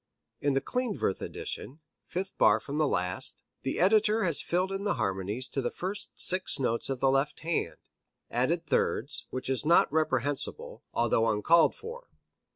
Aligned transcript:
In 0.39 0.53
the 0.53 0.61
Klindworth 0.61 1.21
edition, 1.21 1.79
fifth 2.07 2.35
bar 2.39 2.59
from 2.59 2.79
the 2.79 2.87
last, 2.87 3.43
the 3.61 3.79
editor 3.79 4.23
has 4.23 4.41
filled 4.41 4.71
in 4.71 4.83
the 4.83 4.95
harmonies 4.95 5.47
to 5.49 5.61
the 5.61 5.69
first 5.69 6.09
six 6.19 6.57
notes 6.57 6.89
of 6.89 7.01
the 7.01 7.11
left 7.11 7.41
hand, 7.41 7.77
added 8.31 8.65
thirds, 8.65 9.27
which 9.29 9.47
is 9.47 9.63
not 9.63 9.93
reprehensible, 9.93 10.81
although 10.91 11.29
uncalled 11.29 11.75
for. 11.75 12.07